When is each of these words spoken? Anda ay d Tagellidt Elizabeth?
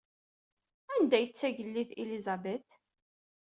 Anda 0.93 1.15
ay 1.19 1.25
d 1.29 1.33
Tagellidt 1.39 1.97
Elizabeth? 2.03 2.71